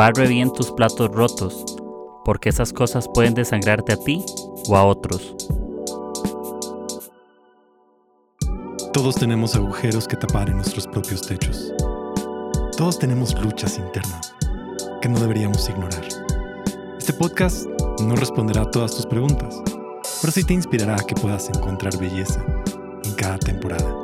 Barre 0.00 0.28
bien 0.28 0.50
tus 0.50 0.72
platos 0.72 1.10
rotos, 1.10 1.62
porque 2.24 2.48
esas 2.48 2.72
cosas 2.72 3.06
pueden 3.12 3.34
desangrarte 3.34 3.92
a 3.92 3.98
ti 3.98 4.24
o 4.66 4.74
a 4.74 4.86
otros. 4.86 5.36
Todos 8.94 9.16
tenemos 9.16 9.54
agujeros 9.56 10.08
que 10.08 10.16
tapar 10.16 10.48
en 10.48 10.56
nuestros 10.56 10.86
propios 10.86 11.20
techos. 11.20 11.74
Todos 12.78 12.98
tenemos 12.98 13.38
luchas 13.44 13.76
internas 13.76 14.34
que 15.02 15.08
no 15.10 15.20
deberíamos 15.20 15.68
ignorar. 15.68 16.08
Este 16.98 17.12
podcast 17.12 17.66
no 18.02 18.16
responderá 18.16 18.62
a 18.62 18.70
todas 18.70 18.96
tus 18.96 19.04
preguntas, 19.04 19.60
pero 20.22 20.32
sí 20.32 20.44
te 20.44 20.54
inspirará 20.54 20.94
a 20.94 21.04
que 21.04 21.14
puedas 21.14 21.50
encontrar 21.50 21.98
belleza 21.98 22.42
en 23.04 23.14
cada 23.16 23.36
temporada. 23.36 23.94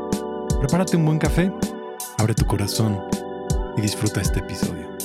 Prepárate 0.60 0.98
un 0.98 1.06
buen 1.06 1.18
café, 1.18 1.50
abre 2.18 2.34
tu 2.34 2.44
corazón 2.44 3.00
y 3.78 3.80
disfruta 3.80 4.20
este 4.20 4.40
episodio. 4.40 4.95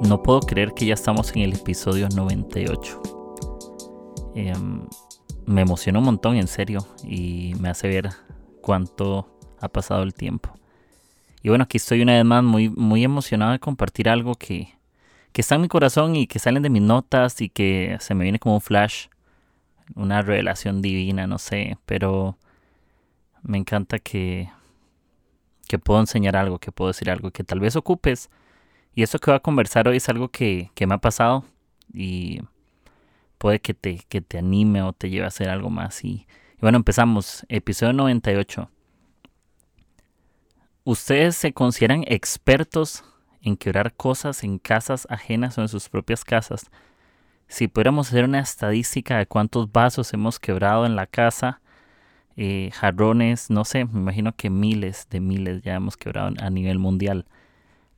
No 0.00 0.22
puedo 0.22 0.40
creer 0.40 0.74
que 0.74 0.86
ya 0.86 0.94
estamos 0.94 1.34
en 1.34 1.42
el 1.42 1.54
episodio 1.54 2.08
98. 2.08 3.02
Em, 4.36 4.86
me 5.44 5.62
emociona 5.62 5.98
un 5.98 6.04
montón, 6.04 6.36
en 6.36 6.46
serio, 6.46 6.86
y 7.02 7.54
me 7.58 7.68
hace 7.68 7.88
ver 7.88 8.10
cuánto 8.62 9.36
ha 9.60 9.68
pasado 9.68 10.04
el 10.04 10.14
tiempo. 10.14 10.54
Y 11.42 11.48
bueno, 11.48 11.64
aquí 11.64 11.78
estoy 11.78 12.02
una 12.02 12.14
vez 12.14 12.24
más 12.24 12.44
muy, 12.44 12.68
muy 12.68 13.02
emocionado 13.02 13.50
de 13.52 13.58
compartir 13.58 14.08
algo 14.08 14.36
que, 14.36 14.68
que 15.32 15.40
está 15.40 15.56
en 15.56 15.62
mi 15.62 15.68
corazón 15.68 16.14
y 16.14 16.28
que 16.28 16.38
salen 16.38 16.62
de 16.62 16.70
mis 16.70 16.82
notas 16.82 17.40
y 17.40 17.48
que 17.48 17.96
se 17.98 18.14
me 18.14 18.22
viene 18.22 18.38
como 18.38 18.54
un 18.54 18.60
flash, 18.60 19.08
una 19.96 20.22
revelación 20.22 20.80
divina, 20.80 21.26
no 21.26 21.38
sé, 21.38 21.76
pero 21.86 22.38
me 23.42 23.58
encanta 23.58 23.98
que, 23.98 24.48
que 25.66 25.80
puedo 25.80 25.98
enseñar 25.98 26.36
algo, 26.36 26.60
que 26.60 26.70
puedo 26.70 26.88
decir 26.88 27.10
algo, 27.10 27.32
que 27.32 27.42
tal 27.42 27.58
vez 27.58 27.74
ocupes. 27.74 28.30
Y 28.98 29.04
esto 29.04 29.20
que 29.20 29.30
voy 29.30 29.36
a 29.36 29.40
conversar 29.40 29.86
hoy 29.86 29.98
es 29.98 30.08
algo 30.08 30.28
que, 30.28 30.72
que 30.74 30.88
me 30.88 30.94
ha 30.96 30.98
pasado 30.98 31.44
y 31.94 32.40
puede 33.38 33.60
que 33.60 33.72
te, 33.72 34.00
que 34.08 34.20
te 34.20 34.38
anime 34.38 34.82
o 34.82 34.92
te 34.92 35.08
lleve 35.08 35.24
a 35.24 35.28
hacer 35.28 35.50
algo 35.50 35.70
más. 35.70 36.02
Y, 36.02 36.08
y 36.08 36.60
bueno, 36.60 36.78
empezamos. 36.78 37.46
Episodio 37.48 37.92
98. 37.92 38.68
¿Ustedes 40.82 41.36
se 41.36 41.52
consideran 41.52 42.02
expertos 42.08 43.04
en 43.40 43.56
quebrar 43.56 43.94
cosas 43.94 44.42
en 44.42 44.58
casas 44.58 45.06
ajenas 45.08 45.56
o 45.58 45.62
en 45.62 45.68
sus 45.68 45.88
propias 45.88 46.24
casas? 46.24 46.68
Si 47.46 47.68
pudiéramos 47.68 48.08
hacer 48.08 48.24
una 48.24 48.40
estadística 48.40 49.16
de 49.18 49.26
cuántos 49.26 49.70
vasos 49.70 50.12
hemos 50.12 50.40
quebrado 50.40 50.86
en 50.86 50.96
la 50.96 51.06
casa, 51.06 51.60
eh, 52.34 52.72
jarrones, 52.74 53.48
no 53.48 53.64
sé, 53.64 53.84
me 53.84 54.00
imagino 54.00 54.34
que 54.34 54.50
miles 54.50 55.06
de 55.08 55.20
miles 55.20 55.62
ya 55.62 55.76
hemos 55.76 55.96
quebrado 55.96 56.34
a 56.40 56.50
nivel 56.50 56.80
mundial. 56.80 57.26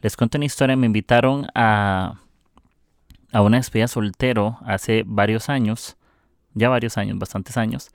Les 0.03 0.17
cuento 0.17 0.39
una 0.39 0.47
historia, 0.47 0.77
me 0.77 0.87
invitaron 0.87 1.47
a, 1.55 2.15
a 3.33 3.43
una 3.43 3.59
despedida 3.59 3.87
soltero 3.87 4.59
hace 4.65 5.03
varios 5.07 5.49
años, 5.49 5.97
ya 6.55 6.69
varios 6.71 6.97
años, 6.97 7.19
bastantes 7.19 7.57
años, 7.59 7.91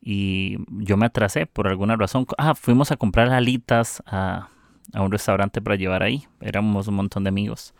y 0.00 0.56
yo 0.68 0.96
me 0.96 1.06
atrasé 1.06 1.46
por 1.46 1.68
alguna 1.68 1.96
razón. 1.96 2.26
Ah, 2.38 2.56
fuimos 2.56 2.90
a 2.90 2.96
comprar 2.96 3.30
alitas 3.30 4.02
a, 4.04 4.48
a 4.92 5.02
un 5.02 5.12
restaurante 5.12 5.62
para 5.62 5.76
llevar 5.76 6.02
ahí. 6.02 6.26
Éramos 6.40 6.88
un 6.88 6.96
montón 6.96 7.22
de 7.22 7.28
amigos. 7.28 7.72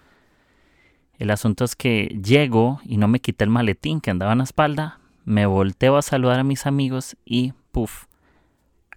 El 1.18 1.30
asunto 1.30 1.64
es 1.64 1.74
que 1.74 2.20
llego 2.22 2.80
y 2.84 2.96
no 2.96 3.08
me 3.08 3.20
quité 3.20 3.42
el 3.42 3.50
maletín 3.50 4.00
que 4.00 4.12
andaba 4.12 4.32
en 4.32 4.38
la 4.38 4.44
espalda. 4.44 5.00
Me 5.24 5.46
volteo 5.46 5.96
a 5.96 6.02
saludar 6.02 6.38
a 6.38 6.44
mis 6.44 6.64
amigos 6.64 7.16
y, 7.24 7.54
puff, 7.72 8.06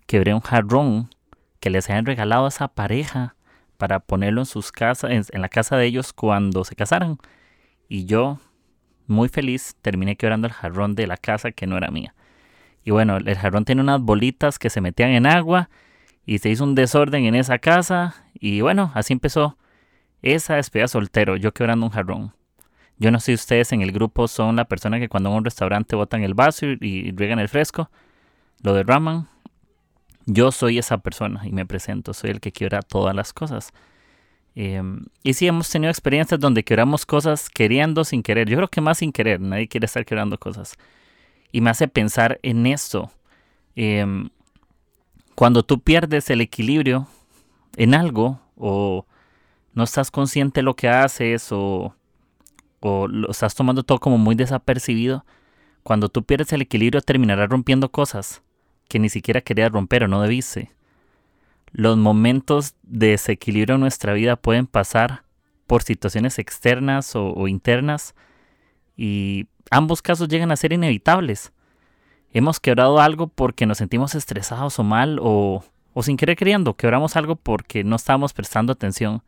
quebré 0.05 0.35
un 0.35 0.41
jarrón 0.41 1.09
que 1.59 1.71
les 1.71 1.89
habían 1.89 2.05
regalado 2.05 2.45
a 2.45 2.49
esa 2.49 2.67
pareja 2.67 3.34
para 3.77 3.99
ponerlo 3.99 4.41
en 4.41 4.45
sus 4.45 4.71
casas, 4.71 5.29
en, 5.31 5.41
la 5.41 5.49
casa 5.49 5.77
de 5.77 5.85
ellos 5.85 6.13
cuando 6.13 6.63
se 6.63 6.75
casaran. 6.75 7.17
Y 7.87 8.05
yo, 8.05 8.39
muy 9.07 9.29
feliz, 9.29 9.75
terminé 9.81 10.15
quebrando 10.15 10.47
el 10.47 10.53
jarrón 10.53 10.95
de 10.95 11.08
la 11.08 11.17
casa 11.17 11.52
que 11.52 11.67
no 11.67 11.77
era 11.77 11.91
mía. 11.91 12.15
Y 12.83 12.91
bueno, 12.91 13.17
el 13.17 13.35
jarrón 13.35 13.65
tiene 13.65 13.81
unas 13.81 14.02
bolitas 14.02 14.59
que 14.59 14.69
se 14.69 14.81
metían 14.81 15.11
en 15.11 15.25
agua 15.25 15.69
y 16.25 16.39
se 16.39 16.49
hizo 16.49 16.64
un 16.64 16.75
desorden 16.75 17.25
en 17.25 17.35
esa 17.35 17.59
casa. 17.59 18.15
Y 18.33 18.61
bueno, 18.61 18.91
así 18.93 19.14
empezó 19.14 19.58
esa 20.21 20.55
despedida 20.55 20.87
soltero, 20.87 21.35
yo 21.35 21.53
quebrando 21.53 21.85
un 21.85 21.91
jarrón. 21.91 22.33
Yo 22.97 23.11
no 23.11 23.19
sé 23.19 23.25
si 23.25 23.33
ustedes 23.33 23.73
en 23.73 23.81
el 23.81 23.91
grupo 23.91 24.27
son 24.27 24.55
la 24.55 24.65
persona 24.65 24.99
que 24.99 25.09
cuando 25.09 25.30
en 25.30 25.35
un 25.35 25.45
restaurante 25.45 25.95
botan 25.95 26.23
el 26.23 26.33
vaso 26.33 26.65
y, 26.65 26.77
y 26.80 27.11
riegan 27.11 27.39
el 27.39 27.49
fresco, 27.49 27.89
lo 28.61 28.73
derraman. 28.73 29.27
Yo 30.25 30.52
soy 30.52 30.80
esa 30.80 30.97
persona 30.97 31.41
y 31.45 31.52
me 31.52 31.65
presento, 31.65 32.13
soy 32.13 32.31
el 32.31 32.39
que 32.39 32.52
quiebra 32.52 32.81
todas 32.81 33.15
las 33.15 33.31
cosas. 33.33 33.73
Eh, 34.55 34.81
y 35.21 35.33
sí, 35.33 35.47
hemos 35.47 35.69
tenido 35.69 35.91
experiencias 35.91 36.39
donde 36.39 36.63
quebramos 36.63 37.05
cosas 37.05 37.49
queriendo 37.49 38.03
sin 38.03 38.23
querer. 38.23 38.49
Yo 38.49 38.58
creo 38.58 38.69
que 38.69 38.81
más 38.81 38.99
sin 38.99 39.11
querer, 39.11 39.39
nadie 39.41 39.67
quiere 39.67 39.85
estar 39.85 40.05
quebrando 40.05 40.37
cosas 40.37 40.75
y 41.52 41.61
me 41.61 41.69
hace 41.69 41.87
pensar 41.87 42.39
en 42.43 42.65
esto. 42.65 43.11
Em, 43.75 44.30
cuando 45.35 45.64
tú 45.64 45.80
pierdes 45.81 46.30
el 46.30 46.41
equilibrio 46.41 47.08
en 47.77 47.93
algo 47.93 48.39
o 48.55 49.05
no 49.73 49.83
estás 49.83 50.09
consciente 50.11 50.59
de 50.61 50.64
lo 50.64 50.75
que 50.75 50.89
haces 50.89 51.52
o, 51.52 51.93
o 52.80 53.08
lo 53.08 53.31
estás 53.31 53.55
tomando 53.55 53.83
todo 53.83 53.99
como 53.99 54.17
muy 54.17 54.35
desapercibido, 54.35 55.25
cuando 55.83 56.09
tú 56.09 56.23
pierdes 56.23 56.52
el 56.53 56.61
equilibrio 56.61 57.02
terminarás 57.02 57.49
rompiendo 57.49 57.91
cosas 57.91 58.41
que 58.87 58.99
ni 58.99 59.09
siquiera 59.09 59.41
querías 59.41 59.71
romper 59.71 60.03
o 60.03 60.07
no 60.07 60.21
debiste. 60.21 60.71
Los 61.71 61.97
momentos 61.97 62.75
de 62.83 63.09
desequilibrio 63.09 63.75
en 63.75 63.81
nuestra 63.81 64.13
vida 64.13 64.35
pueden 64.35 64.67
pasar 64.67 65.23
por 65.67 65.83
situaciones 65.83 66.39
externas 66.39 67.15
o, 67.15 67.33
o 67.33 67.47
internas 67.47 68.15
y 68.95 69.47
ambos 69.71 70.01
casos 70.01 70.27
llegan 70.27 70.51
a 70.51 70.55
ser 70.55 70.73
inevitables. 70.73 71.51
Hemos 72.31 72.59
quebrado 72.59 72.99
algo 72.99 73.27
porque 73.27 73.65
nos 73.65 73.77
sentimos 73.77 74.15
estresados 74.15 74.77
o 74.79 74.83
mal 74.83 75.19
o, 75.21 75.63
o 75.93 76.03
sin 76.03 76.17
querer 76.17 76.35
queriendo. 76.35 76.75
Quebramos 76.75 77.15
algo 77.15 77.35
porque 77.35 77.83
no 77.83 77.95
estábamos 77.95 78.33
prestando 78.33 78.73
atención. 78.73 79.23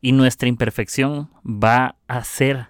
Y 0.00 0.12
nuestra 0.12 0.48
imperfección 0.48 1.28
va 1.44 1.96
a 2.08 2.18
hacer 2.18 2.68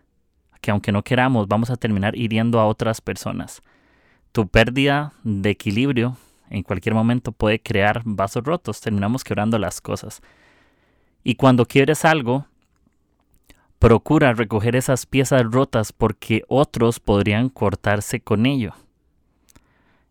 que 0.61 0.71
aunque 0.71 0.93
no 0.93 1.03
queramos, 1.03 1.49
vamos 1.49 1.71
a 1.71 1.77
terminar 1.77 2.17
hiriendo 2.17 2.61
a 2.61 2.67
otras 2.67 3.01
personas. 3.01 3.63
Tu 4.33 4.47
pérdida 4.49 5.13
de 5.25 5.51
equilibrio 5.51 6.17
en 6.49 6.63
cualquier 6.63 6.95
momento 6.95 7.33
puede 7.33 7.61
crear 7.61 8.03
vasos 8.05 8.45
rotos. 8.45 8.81
Terminamos 8.81 9.25
quebrando 9.25 9.59
las 9.59 9.81
cosas. 9.81 10.23
Y 11.23 11.35
cuando 11.35 11.67
quieres 11.67 12.05
algo, 12.05 12.47
Procura 13.81 14.35
recoger 14.35 14.77
esas 14.77 15.07
piezas 15.07 15.43
rotas 15.43 15.95
porque 15.95 16.45
otros 16.49 17.01
podrían 17.01 17.49
cortarse 17.49 18.21
con 18.21 18.45
ello. 18.45 18.75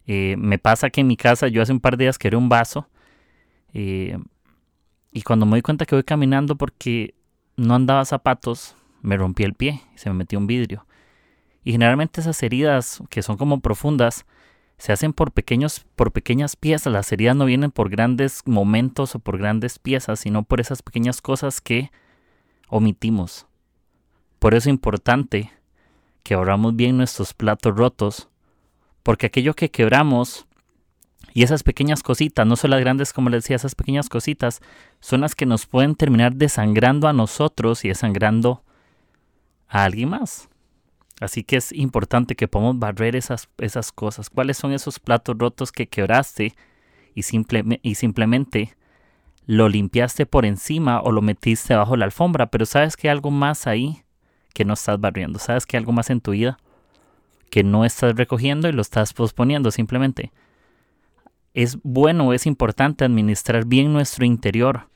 Eh, 0.08 0.38
me 0.40 0.58
pasa 0.58 0.90
que 0.90 1.02
en 1.02 1.08
mi 1.08 1.16
casa 1.16 1.48
yo 1.48 1.62
hace 1.62 1.72
un 1.72 1.80
par 1.80 1.96
de 1.96 2.06
días 2.06 2.18
quebré 2.18 2.36
un 2.36 2.50
vaso 2.50 2.90
eh, 3.76 4.18
y 5.12 5.22
cuando 5.22 5.46
me 5.46 5.52
doy 5.52 5.62
cuenta 5.62 5.86
que 5.86 5.94
voy 5.94 6.04
caminando 6.04 6.56
porque 6.56 7.14
no 7.58 7.76
andaba 7.76 8.06
zapatos, 8.06 8.76
me 9.04 9.18
rompí 9.18 9.44
el 9.44 9.54
pie 9.54 9.80
y 9.94 10.00
se 10.00 10.10
me 10.10 10.16
metió 10.16 10.40
un 10.40 10.48
vidrio. 10.48 10.88
Y 11.64 11.74
generalmente 11.74 12.22
esas 12.22 12.42
heridas 12.44 13.02
que 13.10 13.22
son 13.22 13.38
como 13.38 13.60
profundas 13.60 14.26
se 14.78 14.94
hacen 14.94 15.12
por 15.12 15.34
pequeños 15.34 15.86
por 15.96 16.12
pequeñas 16.12 16.56
piezas. 16.56 16.92
Las 16.92 17.12
heridas 17.12 17.36
no 17.36 17.46
vienen 17.46 17.72
por 17.72 17.90
grandes 17.90 18.42
momentos 18.46 19.14
o 19.16 19.20
por 19.20 19.38
grandes 19.38 19.78
piezas, 19.78 20.22
sino 20.22 20.44
por 20.44 20.62
esas 20.62 20.82
pequeñas 20.82 21.22
cosas 21.22 21.60
que 21.62 21.92
omitimos. 22.70 23.46
Por 24.40 24.54
eso 24.54 24.70
es 24.70 24.74
importante 24.74 25.52
que 26.24 26.34
abramos 26.34 26.76
bien 26.76 26.98
nuestros 26.98 27.34
platos 27.34 27.76
rotos, 27.76 28.30
porque 29.04 29.26
aquello 29.26 29.54
que 29.54 29.70
quebramos 29.70 30.46
y 31.34 31.44
esas 31.44 31.64
pequeñas 31.64 32.04
cositas, 32.04 32.46
no 32.48 32.56
son 32.56 32.72
las 32.72 32.80
grandes 32.80 33.14
como 33.14 33.30
les 33.30 33.44
decía, 33.44 33.56
esas 33.56 33.76
pequeñas 33.76 34.10
cositas 34.10 34.62
son 35.00 35.22
las 35.22 35.36
que 35.36 35.46
nos 35.46 35.66
pueden 35.66 35.96
terminar 35.96 36.36
desangrando 36.36 37.08
a 37.08 37.14
nosotros 37.14 37.86
y 37.86 37.90
desangrando 37.90 38.64
a 39.68 39.84
alguien 39.84 40.10
más. 40.10 40.49
Así 41.20 41.44
que 41.44 41.58
es 41.58 41.72
importante 41.74 42.36
que 42.36 42.48
podamos 42.48 42.80
barrer 42.80 43.16
esas, 43.16 43.50
esas 43.58 43.92
cosas. 43.92 44.30
¿Cuáles 44.30 44.58
son 44.58 44.72
esos 44.72 45.00
platos 45.00 45.38
rotos 45.38 45.72
que 45.72 45.88
quebraste 45.88 46.56
y, 47.14 47.24
simple, 47.24 47.80
y 47.84 47.96
simplemente 47.96 48.76
lo 49.46 49.68
limpiaste 49.68 50.26
por 50.26 50.46
encima 50.46 51.02
o 51.02 51.12
lo 51.12 51.22
metiste 51.22 51.76
bajo 51.76 51.98
la 51.98 52.06
alfombra? 52.06 52.48
Pero 52.48 52.66
sabes 52.66 52.96
que 52.96 53.10
hay 53.10 53.12
algo 53.12 53.32
más 53.32 53.68
ahí 53.68 54.04
que 54.54 54.64
no 54.64 54.74
estás 54.74 55.00
barriendo. 55.00 55.40
Sabes 55.40 55.66
que 55.66 55.76
hay 55.76 55.82
algo 55.82 55.92
más 55.92 56.10
en 56.10 56.22
tu 56.22 56.32
vida 56.32 56.58
que 57.50 57.64
no 57.64 57.84
estás 57.84 58.16
recogiendo 58.16 58.70
y 58.70 58.72
lo 58.72 58.82
estás 58.82 59.14
posponiendo 59.14 59.72
simplemente. 59.72 60.32
Es 61.54 61.78
bueno, 61.84 62.32
es 62.32 62.46
importante 62.46 63.04
administrar 63.04 63.66
bien 63.66 63.92
nuestro 63.92 64.24
interior 64.24 64.88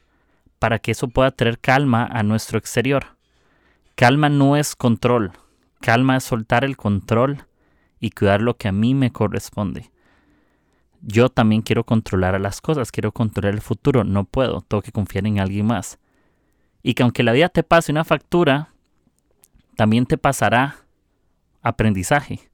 para 0.59 0.79
que 0.79 0.91
eso 0.91 1.09
pueda 1.09 1.31
traer 1.31 1.59
calma 1.59 2.05
a 2.05 2.23
nuestro 2.23 2.57
exterior. 2.57 3.17
Calma 3.95 4.29
no 4.29 4.55
es 4.55 4.75
control. 4.75 5.33
Calma 5.83 6.15
es 6.15 6.23
soltar 6.23 6.63
el 6.63 6.77
control 6.77 7.43
y 7.99 8.11
cuidar 8.11 8.41
lo 8.41 8.55
que 8.55 8.69
a 8.69 8.71
mí 8.71 8.95
me 8.95 9.11
corresponde. 9.11 9.91
yo 11.01 11.27
también 11.27 11.61
quiero 11.61 11.83
controlar 11.83 12.35
a 12.35 12.39
las 12.39 12.61
cosas, 12.61 12.89
quiero 12.89 13.11
controlar 13.11 13.53
el 13.53 13.59
futuro, 13.59 14.05
no 14.05 14.23
puedo, 14.23 14.61
tengo 14.61 14.81
que 14.81 14.93
confiar 14.93 15.27
en 15.27 15.41
alguien 15.41 15.65
más. 15.65 15.99
Y 16.83 16.93
que 16.93 17.03
aunque 17.03 17.21
la 17.21 17.33
vida 17.33 17.49
te 17.49 17.63
pase 17.63 17.91
una 17.91 18.05
factura, 18.05 18.69
también 19.75 20.05
te 20.05 20.17
pasará 20.17 20.77
aprendizaje. 21.61 22.49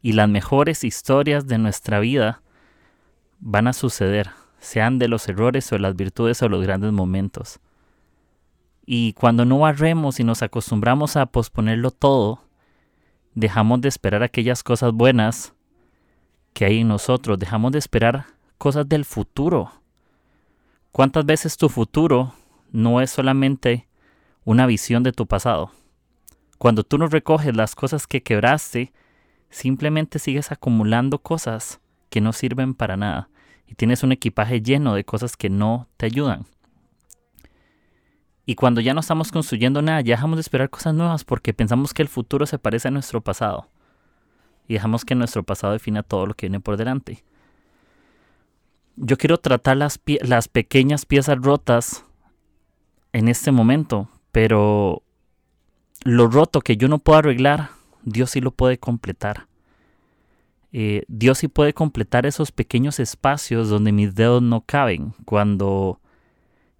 Y 0.00 0.12
las 0.12 0.30
mejores 0.30 0.82
historias 0.82 1.46
de 1.46 1.58
nuestra 1.58 2.00
vida 2.00 2.40
van 3.38 3.66
a 3.66 3.74
suceder, 3.74 4.30
sean 4.60 4.98
de 4.98 5.08
los 5.08 5.28
errores 5.28 5.70
o 5.72 5.78
las 5.78 5.94
virtudes 5.94 6.40
o 6.40 6.48
los 6.48 6.62
grandes 6.62 6.92
momentos. 6.92 7.60
Y 8.86 9.12
cuando 9.12 9.44
no 9.44 9.58
barremos 9.58 10.20
y 10.20 10.24
nos 10.24 10.40
acostumbramos 10.42 11.18
a 11.18 11.26
posponerlo 11.26 11.90
todo, 11.90 12.45
dejamos 13.36 13.82
de 13.82 13.88
esperar 13.88 14.24
aquellas 14.24 14.64
cosas 14.64 14.92
buenas 14.92 15.54
que 16.54 16.64
hay 16.64 16.80
en 16.80 16.88
nosotros, 16.88 17.38
dejamos 17.38 17.70
de 17.70 17.78
esperar 17.78 18.24
cosas 18.58 18.88
del 18.88 19.04
futuro. 19.04 19.70
¿Cuántas 20.90 21.24
veces 21.26 21.58
tu 21.58 21.68
futuro 21.68 22.32
no 22.72 23.02
es 23.02 23.10
solamente 23.10 23.86
una 24.44 24.66
visión 24.66 25.02
de 25.02 25.12
tu 25.12 25.26
pasado? 25.26 25.70
Cuando 26.56 26.82
tú 26.82 26.96
no 26.96 27.08
recoges 27.08 27.54
las 27.54 27.74
cosas 27.74 28.06
que 28.06 28.22
quebraste, 28.22 28.94
simplemente 29.50 30.18
sigues 30.18 30.50
acumulando 30.50 31.18
cosas 31.18 31.80
que 32.08 32.22
no 32.22 32.32
sirven 32.32 32.72
para 32.72 32.96
nada 32.96 33.28
y 33.66 33.74
tienes 33.74 34.02
un 34.02 34.12
equipaje 34.12 34.62
lleno 34.62 34.94
de 34.94 35.04
cosas 35.04 35.36
que 35.36 35.50
no 35.50 35.88
te 35.98 36.06
ayudan. 36.06 36.46
Y 38.48 38.54
cuando 38.54 38.80
ya 38.80 38.94
no 38.94 39.00
estamos 39.00 39.32
construyendo 39.32 39.82
nada, 39.82 40.00
ya 40.02 40.14
dejamos 40.14 40.36
de 40.36 40.42
esperar 40.42 40.70
cosas 40.70 40.94
nuevas 40.94 41.24
porque 41.24 41.52
pensamos 41.52 41.92
que 41.92 42.02
el 42.02 42.08
futuro 42.08 42.46
se 42.46 42.60
parece 42.60 42.86
a 42.86 42.92
nuestro 42.92 43.20
pasado. 43.20 43.68
Y 44.68 44.74
dejamos 44.74 45.04
que 45.04 45.16
nuestro 45.16 45.42
pasado 45.42 45.72
defina 45.72 46.04
todo 46.04 46.26
lo 46.26 46.34
que 46.34 46.46
viene 46.46 46.60
por 46.60 46.76
delante. 46.76 47.24
Yo 48.94 49.18
quiero 49.18 49.38
tratar 49.38 49.76
las, 49.76 49.98
pequeñas 50.48 51.06
piezas 51.06 51.38
rotas 51.38 52.04
en 53.12 53.26
este 53.26 53.50
momento, 53.50 54.08
pero 54.30 55.02
lo 56.04 56.28
roto 56.28 56.60
que 56.60 56.76
yo 56.76 56.86
no 56.86 56.98
puedo 56.98 57.18
arreglar, 57.18 57.70
Dios 58.04 58.30
sí 58.30 58.40
lo 58.40 58.52
puede 58.52 58.78
completar. 58.78 59.48
Eh, 60.72 61.02
Dios 61.08 61.38
sí 61.38 61.48
puede 61.48 61.74
completar 61.74 62.26
esos 62.26 62.52
pequeños 62.52 63.00
espacios 63.00 63.68
donde 63.68 63.90
mis 63.90 64.14
dedos 64.14 64.40
no 64.40 64.60
caben. 64.60 65.14
Cuando 65.24 66.00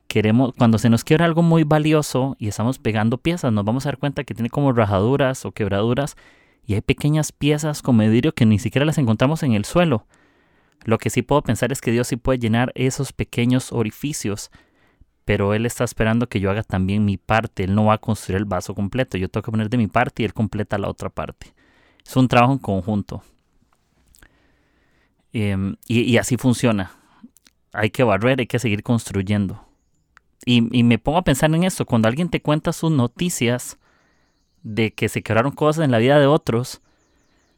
queremos, 0.08 0.52
cuando 0.56 0.78
se 0.78 0.90
nos 0.90 1.04
quiebra 1.04 1.24
algo 1.24 1.42
muy 1.42 1.64
valioso 1.64 2.36
y 2.38 2.48
estamos 2.48 2.78
pegando 2.78 3.18
piezas, 3.18 3.52
nos 3.52 3.64
vamos 3.64 3.86
a 3.86 3.90
dar 3.90 3.98
cuenta 3.98 4.24
que 4.24 4.34
tiene 4.34 4.50
como 4.50 4.72
rajaduras 4.72 5.44
o 5.44 5.52
quebraduras 5.52 6.16
y 6.66 6.74
hay 6.74 6.80
pequeñas 6.80 7.32
piezas 7.32 7.82
como 7.82 8.02
vidrio 8.02 8.34
que 8.34 8.46
ni 8.46 8.58
siquiera 8.58 8.84
las 8.84 8.98
encontramos 8.98 9.42
en 9.42 9.52
el 9.52 9.64
suelo. 9.64 10.06
Lo 10.84 10.98
que 10.98 11.10
sí 11.10 11.22
puedo 11.22 11.42
pensar 11.42 11.72
es 11.72 11.80
que 11.80 11.90
Dios 11.90 12.08
sí 12.08 12.16
puede 12.16 12.38
llenar 12.38 12.72
esos 12.74 13.12
pequeños 13.12 13.72
orificios, 13.72 14.50
pero 15.24 15.54
Él 15.54 15.66
está 15.66 15.84
esperando 15.84 16.28
que 16.28 16.40
yo 16.40 16.50
haga 16.50 16.62
también 16.62 17.04
mi 17.04 17.16
parte. 17.16 17.64
Él 17.64 17.74
no 17.74 17.86
va 17.86 17.94
a 17.94 17.98
construir 17.98 18.38
el 18.38 18.44
vaso 18.44 18.74
completo. 18.74 19.18
Yo 19.18 19.28
tengo 19.28 19.42
que 19.42 19.50
poner 19.50 19.68
de 19.68 19.76
mi 19.76 19.88
parte 19.88 20.22
y 20.22 20.26
Él 20.26 20.34
completa 20.34 20.78
la 20.78 20.88
otra 20.88 21.10
parte. 21.10 21.54
Es 22.06 22.16
un 22.16 22.28
trabajo 22.28 22.52
en 22.52 22.58
conjunto. 22.58 23.22
Em, 25.32 25.76
y, 25.86 26.16
así 26.16 26.36
funciona. 26.36 26.92
Hay 27.72 27.90
que 27.90 28.04
barrer, 28.04 28.40
hay 28.40 28.46
que 28.46 28.58
seguir 28.58 28.82
construyendo. 28.82 29.65
Y, 30.48 30.62
me 30.62 30.98
pongo 30.98 31.18
a 31.18 31.24
pensar 31.24 31.52
en 31.52 31.64
esto. 31.64 31.84
Cuando 31.84 32.08
alguien 32.08 32.28
te 32.28 32.40
cuenta 32.40 32.72
sus 32.72 32.92
noticias 32.92 33.78
de 34.62 34.92
que 34.92 35.08
se 35.08 35.22
quebraron 35.22 35.50
cosas 35.50 35.84
en 35.84 35.90
la 35.90 35.98
vida 35.98 36.20
de 36.20 36.26
otros, 36.26 36.80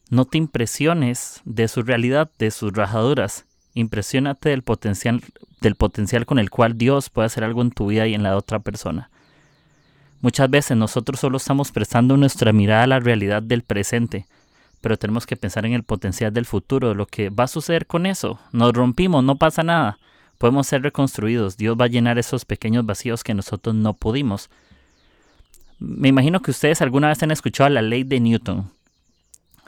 no 0.08 0.24
te 0.24 0.38
impresiones 0.38 1.42
de 1.44 1.68
su 1.68 1.82
realidad, 1.82 2.30
de 2.38 2.50
sus 2.50 2.72
rajaduras. 2.72 3.44
Impresionate 3.74 4.48
del 4.48 4.62
potencial, 4.62 5.22
del 5.60 5.74
potencial 5.74 6.24
con 6.24 6.38
el 6.38 6.48
cual 6.48 6.78
Dios 6.78 7.10
puede 7.10 7.26
hacer 7.26 7.44
algo 7.44 7.60
en 7.60 7.72
tu 7.72 7.88
vida 7.88 8.06
y 8.06 8.14
en 8.14 8.22
la 8.22 8.30
de 8.30 8.36
otra 8.36 8.58
persona. 8.58 9.10
Muchas 10.22 10.48
veces 10.48 10.76
nosotros 10.76 11.20
solo 11.20 11.36
estamos 11.36 11.70
prestando 11.70 12.16
nuestra 12.16 12.52
mirada 12.52 12.84
a 12.84 12.88
la 12.88 13.00
realidad 13.00 13.42
del 13.42 13.62
presente 13.62 14.26
pero 14.80 14.98
tenemos 14.98 15.26
que 15.26 15.36
pensar 15.36 15.66
en 15.66 15.72
el 15.72 15.82
potencial 15.82 16.32
del 16.32 16.46
futuro, 16.46 16.94
lo 16.94 17.06
que 17.06 17.30
va 17.30 17.44
a 17.44 17.48
suceder 17.48 17.86
con 17.86 18.06
eso. 18.06 18.38
Nos 18.52 18.72
rompimos, 18.72 19.24
no 19.24 19.36
pasa 19.36 19.62
nada. 19.62 19.98
Podemos 20.38 20.68
ser 20.68 20.82
reconstruidos. 20.82 21.56
Dios 21.56 21.76
va 21.78 21.86
a 21.86 21.88
llenar 21.88 22.18
esos 22.18 22.44
pequeños 22.44 22.86
vacíos 22.86 23.24
que 23.24 23.34
nosotros 23.34 23.74
no 23.74 23.94
pudimos. 23.94 24.48
Me 25.80 26.08
imagino 26.08 26.40
que 26.40 26.52
ustedes 26.52 26.80
alguna 26.80 27.08
vez 27.08 27.22
han 27.22 27.30
escuchado 27.30 27.68
la 27.70 27.82
ley 27.82 28.04
de 28.04 28.20
Newton, 28.20 28.70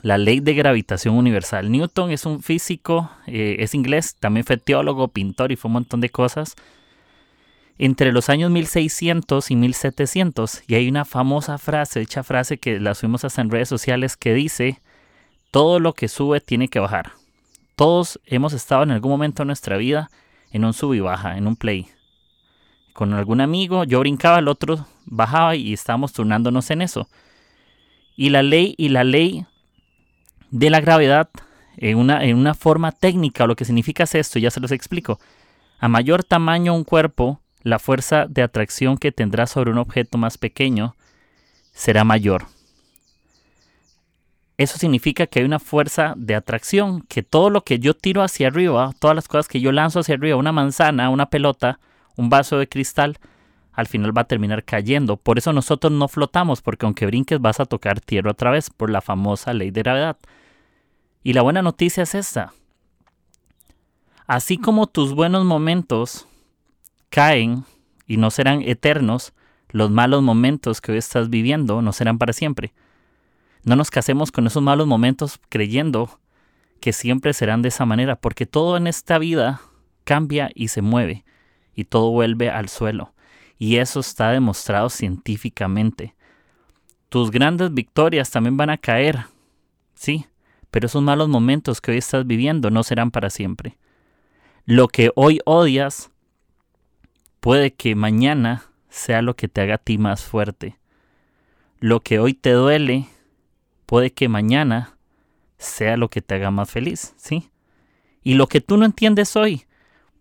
la 0.01 0.17
ley 0.17 0.39
de 0.39 0.53
gravitación 0.53 1.15
universal. 1.15 1.71
Newton 1.71 2.11
es 2.11 2.25
un 2.25 2.41
físico, 2.41 3.11
eh, 3.27 3.57
es 3.59 3.73
inglés, 3.73 4.15
también 4.19 4.45
fue 4.45 4.57
teólogo, 4.57 5.09
pintor 5.09 5.51
y 5.51 5.55
fue 5.55 5.69
un 5.69 5.73
montón 5.73 6.01
de 6.01 6.09
cosas. 6.09 6.55
Entre 7.77 8.11
los 8.11 8.29
años 8.29 8.51
1600 8.51 9.51
y 9.51 9.55
1700, 9.55 10.63
y 10.67 10.75
hay 10.75 10.87
una 10.87 11.05
famosa 11.05 11.57
frase, 11.57 11.99
dicha 11.99 12.23
frase 12.23 12.57
que 12.57 12.79
la 12.79 12.93
subimos 12.93 13.23
hasta 13.23 13.41
en 13.41 13.49
redes 13.49 13.69
sociales, 13.69 14.17
que 14.17 14.33
dice, 14.33 14.79
todo 15.49 15.79
lo 15.79 15.93
que 15.93 16.07
sube 16.07 16.41
tiene 16.41 16.67
que 16.67 16.79
bajar. 16.79 17.13
Todos 17.75 18.19
hemos 18.25 18.53
estado 18.53 18.83
en 18.83 18.91
algún 18.91 19.11
momento 19.11 19.43
de 19.43 19.47
nuestra 19.47 19.77
vida 19.77 20.11
en 20.51 20.65
un 20.65 20.73
sub 20.73 20.93
y 20.93 20.99
baja, 20.99 21.37
en 21.37 21.47
un 21.47 21.55
play. 21.55 21.87
Con 22.93 23.13
algún 23.13 23.41
amigo, 23.41 23.83
yo 23.83 23.99
brincaba, 23.99 24.39
el 24.39 24.47
otro 24.47 24.85
bajaba 25.05 25.55
y 25.55 25.73
estábamos 25.73 26.13
turnándonos 26.13 26.69
en 26.71 26.81
eso. 26.81 27.07
Y 28.15 28.29
la 28.29 28.43
ley 28.43 28.75
y 28.77 28.89
la 28.89 29.03
ley 29.03 29.45
de 30.51 30.69
la 30.69 30.81
gravedad 30.81 31.29
en 31.77 31.97
una, 31.97 32.23
en 32.23 32.37
una 32.37 32.53
forma 32.53 32.91
técnica, 32.91 33.47
lo 33.47 33.55
que 33.55 33.65
significa 33.65 34.03
es 34.03 34.15
esto, 34.15 34.39
ya 34.39 34.51
se 34.51 34.59
los 34.59 34.71
explico. 34.71 35.19
A 35.79 35.87
mayor 35.87 36.23
tamaño 36.23 36.75
un 36.75 36.83
cuerpo, 36.83 37.41
la 37.63 37.79
fuerza 37.79 38.27
de 38.27 38.43
atracción 38.43 38.97
que 38.97 39.11
tendrá 39.11 39.47
sobre 39.47 39.71
un 39.71 39.77
objeto 39.77 40.17
más 40.17 40.37
pequeño 40.37 40.95
será 41.73 42.03
mayor. 42.03 42.45
Eso 44.61 44.77
significa 44.77 45.25
que 45.25 45.39
hay 45.39 45.45
una 45.45 45.57
fuerza 45.57 46.13
de 46.15 46.35
atracción, 46.35 47.01
que 47.09 47.23
todo 47.23 47.49
lo 47.49 47.63
que 47.63 47.79
yo 47.79 47.95
tiro 47.95 48.21
hacia 48.21 48.45
arriba, 48.45 48.93
todas 48.99 49.15
las 49.15 49.27
cosas 49.27 49.47
que 49.47 49.59
yo 49.59 49.71
lanzo 49.71 50.01
hacia 50.01 50.13
arriba, 50.13 50.37
una 50.37 50.51
manzana, 50.51 51.09
una 51.09 51.31
pelota, 51.31 51.79
un 52.15 52.29
vaso 52.29 52.59
de 52.59 52.69
cristal, 52.69 53.17
al 53.73 53.87
final 53.87 54.15
va 54.15 54.21
a 54.21 54.27
terminar 54.27 54.63
cayendo. 54.63 55.17
Por 55.17 55.39
eso 55.39 55.51
nosotros 55.51 55.91
no 55.91 56.07
flotamos, 56.07 56.61
porque 56.61 56.85
aunque 56.85 57.07
brinques 57.07 57.41
vas 57.41 57.59
a 57.59 57.65
tocar 57.65 58.01
tierra 58.01 58.29
otra 58.29 58.51
vez 58.51 58.69
por 58.69 58.91
la 58.91 59.01
famosa 59.01 59.51
ley 59.51 59.71
de 59.71 59.81
gravedad. 59.81 60.17
Y 61.23 61.33
la 61.33 61.41
buena 61.41 61.63
noticia 61.63 62.03
es 62.03 62.13
esta. 62.13 62.53
Así 64.27 64.59
como 64.59 64.85
tus 64.85 65.15
buenos 65.15 65.43
momentos 65.43 66.27
caen 67.09 67.65
y 68.05 68.17
no 68.17 68.29
serán 68.29 68.61
eternos, 68.61 69.33
los 69.69 69.89
malos 69.89 70.21
momentos 70.21 70.81
que 70.81 70.91
hoy 70.91 70.99
estás 70.99 71.31
viviendo 71.31 71.81
no 71.81 71.93
serán 71.93 72.19
para 72.19 72.31
siempre. 72.31 72.73
No 73.63 73.75
nos 73.75 73.91
casemos 73.91 74.31
con 74.31 74.47
esos 74.47 74.63
malos 74.63 74.87
momentos 74.87 75.39
creyendo 75.49 76.19
que 76.79 76.93
siempre 76.93 77.33
serán 77.33 77.61
de 77.61 77.69
esa 77.69 77.85
manera, 77.85 78.15
porque 78.15 78.45
todo 78.45 78.75
en 78.75 78.87
esta 78.87 79.19
vida 79.19 79.61
cambia 80.03 80.49
y 80.55 80.69
se 80.69 80.81
mueve, 80.81 81.23
y 81.75 81.85
todo 81.85 82.11
vuelve 82.11 82.49
al 82.49 82.69
suelo. 82.69 83.13
Y 83.59 83.77
eso 83.77 83.99
está 83.99 84.31
demostrado 84.31 84.89
científicamente. 84.89 86.15
Tus 87.09 87.29
grandes 87.29 87.71
victorias 87.73 88.31
también 88.31 88.57
van 88.57 88.71
a 88.71 88.77
caer, 88.77 89.25
sí, 89.93 90.25
pero 90.71 90.87
esos 90.87 91.03
malos 91.03 91.29
momentos 91.29 91.81
que 91.81 91.91
hoy 91.91 91.97
estás 91.97 92.25
viviendo 92.25 92.71
no 92.71 92.81
serán 92.81 93.11
para 93.11 93.29
siempre. 93.29 93.77
Lo 94.65 94.87
que 94.87 95.11
hoy 95.15 95.39
odias 95.45 96.09
puede 97.39 97.73
que 97.73 97.93
mañana 97.93 98.63
sea 98.89 99.21
lo 99.21 99.35
que 99.35 99.47
te 99.47 99.61
haga 99.61 99.75
a 99.75 99.77
ti 99.79 99.97
más 99.97 100.23
fuerte. 100.23 100.77
Lo 101.79 101.99
que 101.99 102.19
hoy 102.19 102.33
te 102.33 102.51
duele 102.51 103.07
puede 103.91 104.13
que 104.13 104.29
mañana 104.29 104.95
sea 105.57 105.97
lo 105.97 106.09
que 106.09 106.21
te 106.21 106.35
haga 106.35 106.49
más 106.49 106.71
feliz, 106.71 107.13
¿sí? 107.17 107.49
Y 108.23 108.35
lo 108.35 108.47
que 108.47 108.61
tú 108.61 108.77
no 108.77 108.85
entiendes 108.85 109.35
hoy 109.35 109.65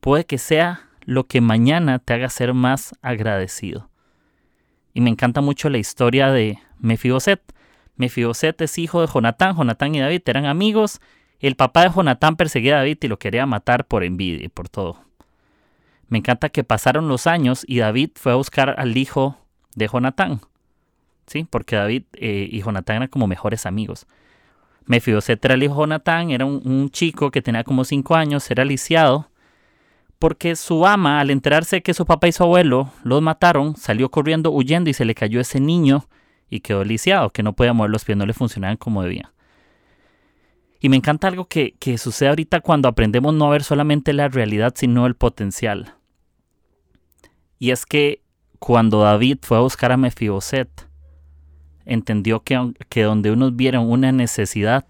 puede 0.01 0.27
que 0.27 0.39
sea 0.39 0.89
lo 1.03 1.29
que 1.29 1.41
mañana 1.41 2.01
te 2.01 2.15
haga 2.15 2.29
ser 2.31 2.53
más 2.53 2.97
agradecido. 3.01 3.89
Y 4.93 5.01
me 5.01 5.11
encanta 5.11 5.41
mucho 5.41 5.71
la 5.71 5.79
historia 5.79 6.33
de 6.33 6.59
Mefiboset. 6.81 7.41
Mefiboset 7.95 8.61
es 8.61 8.77
hijo 8.77 9.03
de 9.03 9.07
Jonatán. 9.07 9.55
Jonatán 9.55 9.95
y 9.95 10.01
David 10.01 10.23
eran 10.27 10.47
amigos. 10.47 11.01
El 11.39 11.55
papá 11.55 11.85
de 11.85 11.91
Jonatán 11.95 12.35
perseguía 12.35 12.75
a 12.75 12.79
David 12.79 12.99
y 13.03 13.07
lo 13.07 13.21
quería 13.21 13.47
matar 13.47 13.87
por 13.87 14.03
envidia 14.03 14.47
y 14.47 14.49
por 14.49 14.69
todo. 14.69 14.99
Me 16.09 16.19
encanta 16.19 16.49
que 16.49 16.65
pasaron 16.65 17.07
los 17.07 17.29
años 17.29 17.65
y 17.69 17.79
David 17.79 18.11
fue 18.17 18.33
a 18.33 18.35
buscar 18.35 18.75
al 18.81 18.97
hijo 18.97 19.39
de 19.77 19.87
Jonatán. 19.87 20.41
¿Sí? 21.31 21.47
Porque 21.49 21.77
David 21.77 22.03
eh, 22.15 22.49
y 22.51 22.61
Jonatán 22.61 22.97
eran 22.97 23.09
como 23.09 23.27
mejores 23.27 23.65
amigos. 23.65 24.07
Mefiboset 24.87 25.43
era 25.45 25.55
el 25.55 25.63
hijo 25.63 25.75
de 25.75 25.81
Jonatán, 25.81 26.31
era 26.31 26.45
un, 26.45 26.91
chico 26.91 27.31
que 27.31 27.41
tenía 27.41 27.63
como 27.63 27.85
cinco 27.85 28.17
años, 28.17 28.51
era 28.51 28.65
lisiado, 28.65 29.31
porque 30.19 30.57
su 30.57 30.85
ama, 30.85 31.21
al 31.21 31.31
enterarse 31.31 31.83
que 31.83 31.95
su 31.95 32.05
papá 32.05 32.27
y 32.27 32.33
su 32.33 32.43
abuelo 32.43 32.91
los 33.05 33.23
mataron, 33.23 33.77
salió 33.77 34.11
corriendo 34.11 34.51
huyendo 34.51 34.91
y 34.91 34.95
se 34.95 35.05
le 35.05 35.15
cayó 35.15 35.41
ese 35.41 35.61
niño 35.61 36.09
y 36.49 36.61
quedó 36.61 36.83
lisiado, 36.83 37.31
que 37.31 37.45
no 37.45 37.53
podía 37.53 37.73
mover 37.73 37.91
los 37.91 38.05
pies, 38.05 38.19
no 38.19 38.27
le 38.27 38.33
funcionaban 38.33 38.77
como 38.77 39.03
debía. 39.03 39.33
Y 40.81 40.89
me 40.89 40.97
encanta 40.97 41.29
algo 41.29 41.47
que, 41.47 41.77
que 41.79 41.97
sucede 41.97 42.31
ahorita 42.31 42.61
cuando 42.61 42.89
aprendemos 42.89 43.33
no 43.35 43.47
a 43.47 43.51
ver 43.51 43.63
solamente 43.63 44.13
la 44.13 44.29
realidad, 44.29 44.73
sino 44.75 45.07
el 45.07 45.15
potencial. 45.15 45.95
Y 47.61 47.71
es 47.71 47.87
que 47.87 48.23
cuando 48.59 49.03
David 49.03 49.39
fue 49.43 49.59
a 49.59 49.61
buscar 49.61 49.93
a 49.93 49.97
Mefiboset, 49.97 50.90
entendió 51.85 52.41
que, 52.41 52.73
que 52.89 53.03
donde 53.03 53.31
unos 53.31 53.57
vieron 53.57 53.91
una 53.91 54.13
necesidad 54.13 54.85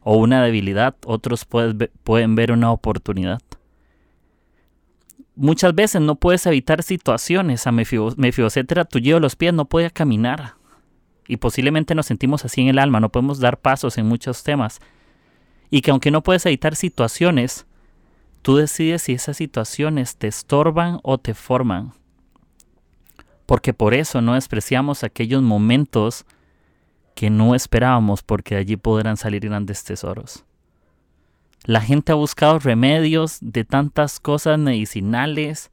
o 0.00 0.16
una 0.16 0.42
debilidad, 0.42 0.96
otros 1.06 1.44
pueden 1.44 2.34
ver 2.34 2.52
una 2.52 2.72
oportunidad. 2.72 3.40
Muchas 5.34 5.74
veces 5.74 6.02
no 6.02 6.16
puedes 6.16 6.44
evitar 6.46 6.82
situaciones. 6.82 7.66
A 7.66 7.72
Mefiboset 7.72 8.70
era 8.70 8.84
tullido 8.84 9.20
los 9.20 9.36
pies, 9.36 9.54
no 9.54 9.64
podía 9.64 9.90
caminar. 9.90 10.54
Y 11.26 11.38
posiblemente 11.38 11.94
nos 11.94 12.06
sentimos 12.06 12.44
así 12.44 12.60
en 12.62 12.68
el 12.68 12.78
alma, 12.78 13.00
no 13.00 13.10
podemos 13.10 13.38
dar 13.38 13.58
pasos 13.58 13.96
en 13.96 14.06
muchos 14.06 14.42
temas. 14.42 14.80
Y 15.70 15.80
que 15.80 15.90
aunque 15.90 16.10
no 16.10 16.22
puedes 16.22 16.44
evitar 16.44 16.76
situaciones, 16.76 17.66
tú 18.42 18.56
decides 18.56 19.02
si 19.02 19.12
esas 19.14 19.36
situaciones 19.36 20.16
te 20.16 20.26
estorban 20.26 20.98
o 21.02 21.16
te 21.18 21.32
forman. 21.32 21.92
Porque 23.52 23.74
por 23.74 23.92
eso 23.92 24.22
no 24.22 24.32
despreciamos 24.32 25.04
aquellos 25.04 25.42
momentos 25.42 26.24
que 27.14 27.28
no 27.28 27.54
esperábamos 27.54 28.22
porque 28.22 28.54
de 28.54 28.62
allí 28.62 28.76
podrán 28.78 29.18
salir 29.18 29.42
grandes 29.42 29.84
tesoros. 29.84 30.46
La 31.66 31.82
gente 31.82 32.12
ha 32.12 32.14
buscado 32.14 32.58
remedios 32.60 33.36
de 33.42 33.66
tantas 33.66 34.20
cosas 34.20 34.58
medicinales, 34.58 35.70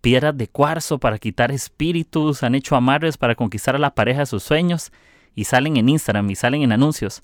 piedras 0.00 0.36
de 0.36 0.48
cuarzo 0.48 0.98
para 0.98 1.18
quitar 1.18 1.52
espíritus, 1.52 2.42
han 2.42 2.56
hecho 2.56 2.74
amarres 2.74 3.16
para 3.16 3.36
conquistar 3.36 3.76
a 3.76 3.78
la 3.78 3.94
pareja 3.94 4.18
de 4.22 4.26
sus 4.26 4.42
sueños 4.42 4.90
y 5.36 5.44
salen 5.44 5.76
en 5.76 5.90
Instagram 5.90 6.28
y 6.30 6.34
salen 6.34 6.62
en 6.62 6.72
anuncios. 6.72 7.22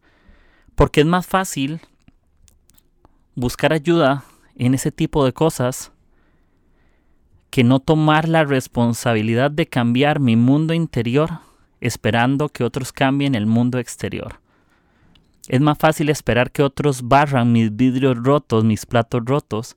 Porque 0.77 1.01
es 1.01 1.07
más 1.09 1.27
fácil 1.27 1.81
buscar 3.35 3.73
ayuda 3.73 4.23
en 4.55 4.73
ese 4.75 4.93
tipo 4.93 5.25
de 5.25 5.33
cosas 5.33 5.91
que 7.51 7.65
no 7.65 7.81
tomar 7.81 8.29
la 8.29 8.45
responsabilidad 8.45 9.51
de 9.51 9.67
cambiar 9.67 10.21
mi 10.21 10.37
mundo 10.37 10.73
interior 10.73 11.41
esperando 11.81 12.49
que 12.49 12.65
otros 12.65 12.93
cambien 12.93 13.35
el 13.35 13.47
mundo 13.47 13.79
exterior. 13.79 14.41
Es 15.49 15.61
más 15.61 15.79
fácil 15.79 16.11
esperar 16.11 16.53
que 16.53 16.63
otros 16.63 17.09
barran 17.09 17.53
mis 17.53 17.75
vidrios 17.75 18.17
rotos, 18.17 18.65
mis 18.65 18.87
platos 18.87 19.25
rotos, 19.25 19.77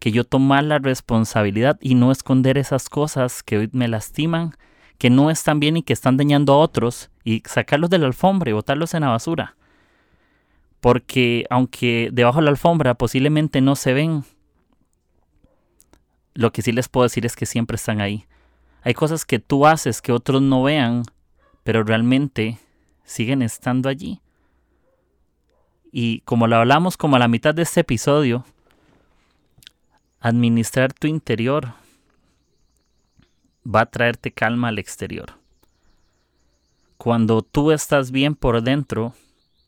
que 0.00 0.10
yo 0.10 0.24
tomar 0.24 0.64
la 0.64 0.78
responsabilidad 0.78 1.78
y 1.80 1.94
no 1.94 2.10
esconder 2.10 2.58
esas 2.58 2.88
cosas 2.88 3.42
que 3.42 3.58
hoy 3.58 3.70
me 3.72 3.88
lastiman, 3.88 4.56
que 4.98 5.10
no 5.10 5.30
están 5.30 5.60
bien 5.60 5.76
y 5.76 5.82
que 5.82 5.92
están 5.92 6.16
dañando 6.16 6.54
a 6.54 6.58
otros, 6.58 7.10
y 7.22 7.42
sacarlos 7.46 7.90
de 7.90 7.98
la 7.98 8.06
alfombra 8.06 8.50
y 8.50 8.54
botarlos 8.54 8.94
en 8.94 9.02
la 9.02 9.08
basura. 9.08 9.56
Porque 10.80 11.46
aunque 11.48 12.10
debajo 12.12 12.40
de 12.40 12.44
la 12.46 12.50
alfombra 12.50 12.94
posiblemente 12.94 13.60
no 13.60 13.76
se 13.76 13.94
ven, 13.94 14.24
lo 16.34 16.52
que 16.52 16.62
sí 16.62 16.72
les 16.72 16.88
puedo 16.88 17.04
decir 17.04 17.24
es 17.24 17.36
que 17.36 17.46
siempre 17.46 17.76
están 17.76 18.00
ahí. 18.00 18.26
Hay 18.82 18.92
cosas 18.92 19.24
que 19.24 19.38
tú 19.38 19.66
haces 19.66 20.02
que 20.02 20.12
otros 20.12 20.42
no 20.42 20.62
vean, 20.62 21.04
pero 21.62 21.84
realmente 21.84 22.58
siguen 23.04 23.40
estando 23.40 23.88
allí. 23.88 24.20
Y 25.90 26.20
como 26.20 26.48
lo 26.48 26.56
hablamos 26.56 26.96
como 26.96 27.16
a 27.16 27.20
la 27.20 27.28
mitad 27.28 27.54
de 27.54 27.62
este 27.62 27.80
episodio, 27.80 28.44
administrar 30.20 30.92
tu 30.92 31.06
interior 31.06 31.72
va 33.64 33.82
a 33.82 33.86
traerte 33.86 34.32
calma 34.32 34.68
al 34.68 34.78
exterior. 34.78 35.34
Cuando 36.98 37.42
tú 37.42 37.70
estás 37.70 38.10
bien 38.10 38.34
por 38.34 38.60
dentro, 38.62 39.14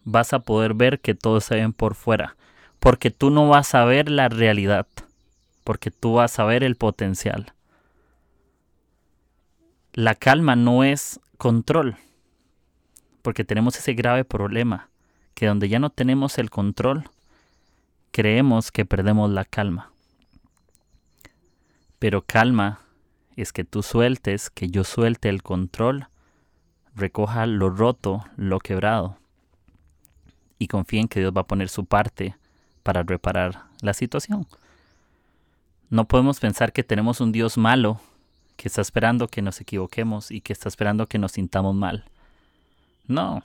vas 0.04 0.32
a 0.32 0.40
poder 0.40 0.74
ver 0.74 1.00
que 1.00 1.14
todo 1.14 1.38
está 1.38 1.54
bien 1.54 1.72
por 1.72 1.94
fuera, 1.94 2.36
porque 2.80 3.10
tú 3.10 3.30
no 3.30 3.48
vas 3.48 3.74
a 3.74 3.84
ver 3.84 4.10
la 4.10 4.28
realidad 4.28 4.86
porque 5.66 5.90
tú 5.90 6.12
vas 6.12 6.38
a 6.38 6.44
ver 6.44 6.62
el 6.62 6.76
potencial. 6.76 7.52
La 9.94 10.14
calma 10.14 10.54
no 10.54 10.84
es 10.84 11.18
control, 11.38 11.96
porque 13.20 13.42
tenemos 13.42 13.76
ese 13.76 13.94
grave 13.94 14.24
problema, 14.24 14.90
que 15.34 15.46
donde 15.46 15.68
ya 15.68 15.80
no 15.80 15.90
tenemos 15.90 16.38
el 16.38 16.50
control, 16.50 17.10
creemos 18.12 18.70
que 18.70 18.84
perdemos 18.84 19.28
la 19.28 19.44
calma. 19.44 19.90
Pero 21.98 22.22
calma 22.22 22.78
es 23.34 23.52
que 23.52 23.64
tú 23.64 23.82
sueltes, 23.82 24.50
que 24.50 24.68
yo 24.68 24.84
suelte 24.84 25.28
el 25.28 25.42
control, 25.42 26.06
recoja 26.94 27.44
lo 27.46 27.70
roto, 27.70 28.24
lo 28.36 28.60
quebrado, 28.60 29.18
y 30.60 30.68
confíe 30.68 31.00
en 31.00 31.08
que 31.08 31.18
Dios 31.18 31.32
va 31.36 31.40
a 31.40 31.48
poner 31.48 31.68
su 31.68 31.86
parte 31.86 32.36
para 32.84 33.02
reparar 33.02 33.64
la 33.80 33.94
situación. 33.94 34.46
No 35.88 36.06
podemos 36.06 36.40
pensar 36.40 36.72
que 36.72 36.82
tenemos 36.82 37.20
un 37.20 37.32
Dios 37.32 37.56
malo 37.56 38.00
que 38.56 38.68
está 38.68 38.80
esperando 38.80 39.28
que 39.28 39.42
nos 39.42 39.60
equivoquemos 39.60 40.30
y 40.30 40.40
que 40.40 40.52
está 40.52 40.68
esperando 40.68 41.06
que 41.06 41.18
nos 41.18 41.32
sintamos 41.32 41.74
mal. 41.74 42.04
No. 43.06 43.42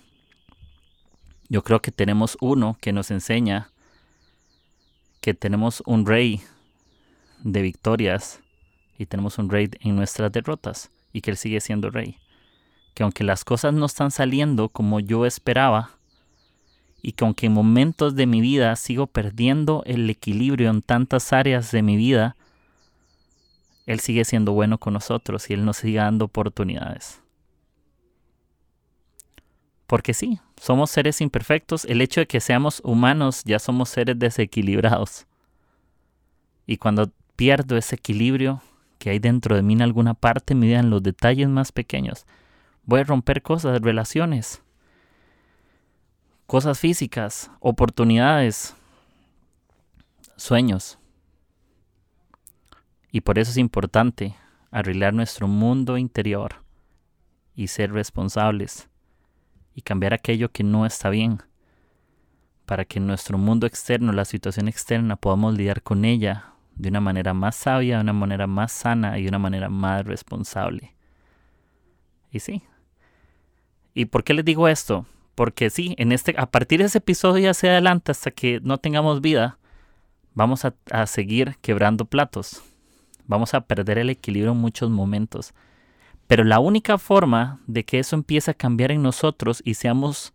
Yo 1.49 1.63
creo 1.63 1.81
que 1.81 1.91
tenemos 1.91 2.37
uno 2.41 2.77
que 2.81 2.93
nos 2.93 3.11
enseña 3.11 3.69
que 5.19 5.33
tenemos 5.33 5.83
un 5.85 6.05
rey 6.05 6.41
de 7.43 7.61
victorias 7.61 8.39
y 8.97 9.05
tenemos 9.05 9.37
un 9.37 9.49
rey 9.49 9.69
en 9.81 9.95
nuestras 9.95 10.31
derrotas 10.31 10.89
y 11.13 11.21
que 11.21 11.31
él 11.31 11.37
sigue 11.37 11.61
siendo 11.61 11.91
rey. 11.91 12.17
Que 12.95 13.03
aunque 13.03 13.23
las 13.23 13.43
cosas 13.43 13.73
no 13.73 13.85
están 13.85 14.09
saliendo 14.09 14.69
como 14.69 14.99
yo 14.99 15.25
esperaba, 15.25 15.91
y 17.01 17.13
que 17.13 17.25
aunque 17.25 17.47
en 17.47 17.53
momentos 17.53 18.15
de 18.15 18.27
mi 18.27 18.41
vida 18.41 18.75
sigo 18.75 19.07
perdiendo 19.07 19.83
el 19.85 20.09
equilibrio 20.09 20.69
en 20.69 20.81
tantas 20.81 21.33
áreas 21.33 21.71
de 21.71 21.81
mi 21.81 21.95
vida, 21.95 22.35
Él 23.85 23.99
sigue 23.99 24.23
siendo 24.23 24.53
bueno 24.53 24.77
con 24.77 24.93
nosotros 24.93 25.49
y 25.49 25.53
Él 25.53 25.65
nos 25.65 25.77
sigue 25.77 25.97
dando 25.97 26.25
oportunidades. 26.25 27.21
Porque 29.87 30.13
sí, 30.13 30.39
somos 30.55 30.89
seres 30.89 31.19
imperfectos. 31.19 31.83
El 31.85 32.01
hecho 32.01 32.21
de 32.21 32.27
que 32.27 32.39
seamos 32.39 32.81
humanos 32.85 33.43
ya 33.43 33.59
somos 33.59 33.89
seres 33.89 34.17
desequilibrados. 34.17 35.25
Y 36.65 36.77
cuando 36.77 37.11
pierdo 37.35 37.75
ese 37.75 37.95
equilibrio 37.95 38.61
que 38.99 39.09
hay 39.09 39.19
dentro 39.19 39.55
de 39.55 39.63
mí 39.63 39.73
en 39.73 39.81
alguna 39.81 40.13
parte, 40.13 40.55
me 40.55 40.71
en 40.75 40.91
los 40.91 41.03
detalles 41.03 41.49
más 41.49 41.71
pequeños, 41.71 42.25
voy 42.85 43.01
a 43.01 43.03
romper 43.03 43.41
cosas, 43.41 43.81
relaciones 43.81 44.61
cosas 46.51 46.81
físicas, 46.81 47.49
oportunidades, 47.61 48.75
sueños. 50.35 50.99
Y 53.09 53.21
por 53.21 53.39
eso 53.39 53.51
es 53.51 53.57
importante 53.57 54.35
arreglar 54.69 55.13
nuestro 55.13 55.47
mundo 55.47 55.97
interior 55.97 56.55
y 57.55 57.67
ser 57.67 57.93
responsables 57.93 58.89
y 59.75 59.81
cambiar 59.83 60.13
aquello 60.13 60.51
que 60.51 60.65
no 60.65 60.85
está 60.85 61.09
bien 61.09 61.41
para 62.65 62.83
que 62.83 62.99
en 62.99 63.07
nuestro 63.07 63.37
mundo 63.37 63.65
externo, 63.65 64.11
la 64.11 64.25
situación 64.25 64.67
externa, 64.67 65.15
podamos 65.15 65.53
lidiar 65.55 65.81
con 65.81 66.03
ella 66.03 66.51
de 66.75 66.89
una 66.89 66.99
manera 66.99 67.33
más 67.33 67.55
sabia, 67.55 67.95
de 67.95 68.01
una 68.01 68.11
manera 68.11 68.45
más 68.45 68.73
sana 68.73 69.17
y 69.17 69.23
de 69.23 69.29
una 69.29 69.39
manera 69.39 69.69
más 69.69 70.05
responsable. 70.05 70.95
Y 72.29 72.41
sí. 72.41 72.61
¿Y 73.93 74.03
por 74.03 74.25
qué 74.25 74.33
les 74.33 74.43
digo 74.43 74.67
esto? 74.67 75.05
Porque 75.41 75.71
sí, 75.71 75.95
en 75.97 76.11
este, 76.11 76.35
a 76.37 76.45
partir 76.45 76.81
de 76.81 76.85
ese 76.85 76.99
episodio 76.99 77.49
hacia 77.49 77.71
adelante, 77.71 78.11
hasta 78.11 78.29
que 78.29 78.59
no 78.61 78.77
tengamos 78.77 79.21
vida, 79.21 79.57
vamos 80.35 80.65
a, 80.65 80.75
a 80.91 81.07
seguir 81.07 81.55
quebrando 81.63 82.05
platos. 82.05 82.61
Vamos 83.25 83.55
a 83.55 83.61
perder 83.61 83.97
el 83.97 84.11
equilibrio 84.11 84.51
en 84.51 84.59
muchos 84.59 84.91
momentos. 84.91 85.55
Pero 86.27 86.43
la 86.43 86.59
única 86.59 86.99
forma 86.99 87.59
de 87.65 87.83
que 87.83 87.97
eso 87.97 88.15
empiece 88.15 88.51
a 88.51 88.53
cambiar 88.53 88.91
en 88.91 89.01
nosotros 89.01 89.63
y 89.65 89.73
seamos 89.73 90.31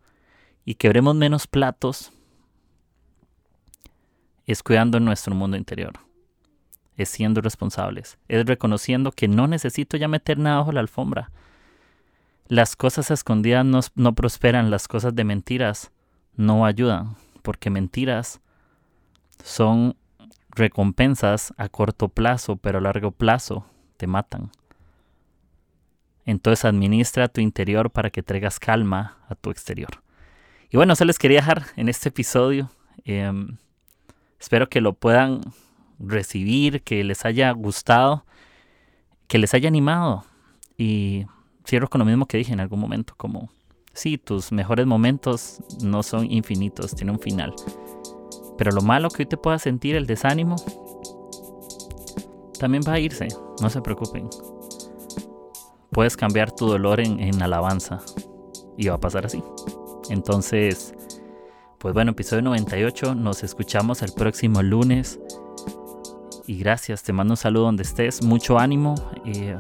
y 0.65 0.75
quebremos 0.75 1.15
menos 1.15 1.47
platos 1.47 2.13
es 4.45 4.61
cuidando 4.61 4.99
nuestro 4.99 5.37
mundo 5.37 5.57
interior. 5.57 6.01
Es 6.97 7.11
siendo 7.11 7.41
responsables. 7.41 8.19
Es 8.27 8.45
reconociendo 8.45 9.13
que 9.13 9.29
no 9.29 9.47
necesito 9.47 9.97
ya 9.97 10.09
meter 10.09 10.37
nada 10.37 10.57
bajo 10.57 10.73
la 10.73 10.81
alfombra 10.81 11.31
las 12.49 12.77
cosas 12.77 13.11
escondidas 13.11 13.93
no, 13.95 14.15
prosperan, 14.15 14.71
las 14.71 14.89
cosas 14.89 15.15
de 15.15 15.25
mentiras 15.25 15.91
no 16.35 16.67
ayudan, 16.67 17.17
porque 17.43 17.71
mentiras 17.71 18.41
son 19.43 19.97
recompensas 20.51 21.53
a 21.57 21.69
corto 21.69 22.09
plazo, 22.09 22.57
pero 22.57 22.79
a 22.79 22.81
largo 22.81 23.11
plazo 23.11 23.67
te 23.97 24.07
matan. 24.07 24.51
Entonces 26.25 26.65
administra 26.65 27.29
tu 27.29 27.41
interior 27.41 27.91
para 27.91 28.11
que 28.11 28.23
traigas 28.23 28.59
calma 28.59 29.19
a 29.29 29.35
tu 29.35 29.51
exterior. 29.51 30.03
Y 30.71 30.77
bueno, 30.77 30.95
eso 30.95 31.05
les 31.05 31.19
quería 31.19 31.39
dejar 31.39 31.67
en 31.77 31.89
este 31.89 32.09
episodio. 32.09 32.71
Em, 33.05 33.59
espero 34.41 34.69
que 34.69 34.81
lo 34.81 34.95
puedan 34.95 35.41
recibir, 35.99 36.83
que 36.83 37.05
les 37.05 37.25
haya 37.25 37.51
gustado, 37.53 38.25
que 39.29 39.39
les 39.39 39.55
haya 39.55 39.69
animado. 39.69 40.25
Y 40.77 41.27
cierro 41.67 41.89
con 41.89 41.99
lo 41.99 42.05
mismo 42.05 42.27
que 42.27 42.39
dije 42.39 42.53
en 42.53 42.61
algún 42.61 42.81
momento, 42.81 43.15
como 43.17 43.51
sí, 43.93 44.19
tus 44.19 44.53
mejores 44.53 44.87
momentos 44.87 45.63
no 45.83 46.03
son 46.03 46.31
infinitos, 46.31 46.95
tiene 46.95 47.13
un 47.13 47.19
final. 47.19 47.55
Pero 48.57 48.71
lo 48.71 48.83
malo 48.83 49.11
que 49.11 49.23
hoy 49.23 49.27
te 49.27 49.37
pueda 49.37 49.59
sentir, 49.59 49.97
el 49.97 50.07
desánimo, 50.07 50.57
también 52.59 52.83
va 52.87 52.95
a 52.95 53.01
irse, 53.01 53.29
no 53.61 53.69
se 53.71 53.81
preocupen. 53.81 54.29
Puedes 55.91 56.17
cambiar 56.17 56.53
tu 56.53 56.67
dolor 56.67 57.01
en, 57.01 57.43
alabanza 57.43 58.01
y 58.77 58.89
va 58.89 58.97
a 58.97 59.01
pasar 59.01 59.27
así. 59.27 59.43
Entonces, 60.11 60.95
pues 61.79 61.95
bueno, 61.95 62.13
episodio 62.13 62.43
98, 62.43 63.15
nos 63.15 63.43
escuchamos 63.43 64.03
el 64.03 64.13
próximo 64.13 64.63
lunes. 64.63 65.19
Y 66.47 66.59
gracias, 66.59 67.03
te 67.03 67.13
mando 67.13 67.33
un 67.33 67.37
saludo 67.37 67.65
donde 67.65 67.83
estés, 67.83 68.23
mucho 68.23 68.59
ánimo. 68.59 68.95
Eh, 69.25 69.57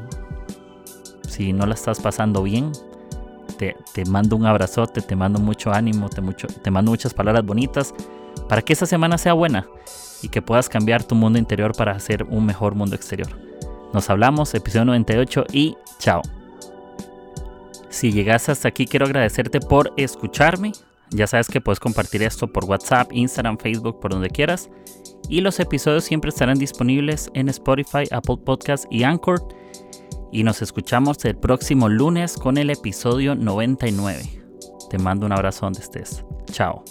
si 1.36 1.52
no 1.52 1.66
la 1.66 1.74
estás 1.74 2.00
pasando 2.00 2.42
bien, 2.42 2.72
te, 3.58 3.74
mando 4.06 4.36
un 4.36 4.46
abrazote, 4.46 5.02
te 5.02 5.14
mando 5.16 5.38
mucho 5.38 5.70
ánimo, 5.70 6.08
te, 6.08 6.22
mucho, 6.22 6.46
te 6.46 6.70
mando 6.70 6.90
muchas 6.90 7.12
palabras 7.12 7.44
bonitas 7.44 7.94
para 8.48 8.62
que 8.62 8.72
esta 8.72 8.86
semana 8.86 9.18
sea 9.18 9.34
buena 9.34 9.66
y 10.22 10.28
que 10.30 10.40
puedas 10.40 10.70
cambiar 10.70 11.04
tu 11.04 11.14
mundo 11.14 11.38
interior 11.38 11.76
para 11.76 11.92
hacer 11.92 12.24
un 12.24 12.46
mejor 12.46 12.74
mundo 12.74 12.96
exterior. 12.96 13.28
Nos 13.92 14.08
hablamos, 14.08 14.54
episodio 14.54 14.86
98 14.86 15.44
y 15.52 15.76
chao. 15.98 16.22
Si 17.90 18.12
llegaste 18.12 18.52
hasta 18.52 18.68
aquí, 18.68 18.86
quiero 18.86 19.04
agradecerte 19.04 19.60
por 19.60 19.92
escucharme. 19.98 20.72
Ya 21.10 21.26
sabes 21.26 21.48
que 21.48 21.60
puedes 21.60 21.80
compartir 21.80 22.22
esto 22.22 22.46
por 22.48 22.64
WhatsApp, 22.64 23.12
Instagram, 23.12 23.58
Facebook, 23.58 24.00
por 24.00 24.10
donde 24.10 24.30
quieras. 24.30 24.70
Y 25.28 25.42
los 25.42 25.60
episodios 25.60 26.04
siempre 26.04 26.30
estarán 26.30 26.58
disponibles 26.58 27.30
en 27.34 27.50
Spotify, 27.50 28.04
Apple 28.10 28.38
Podcasts 28.42 28.88
y 28.90 29.02
Anchor. 29.02 29.46
Y 30.32 30.42
nos 30.42 30.62
escuchamos 30.62 31.24
el 31.24 31.36
próximo 31.36 31.88
lunes 31.88 32.36
con 32.36 32.58
el 32.58 32.70
episodio 32.70 33.34
99. 33.34 34.22
Te 34.90 34.98
mando 34.98 35.26
un 35.26 35.32
abrazo 35.32 35.66
donde 35.66 35.80
estés. 35.80 36.24
Chao. 36.50 36.84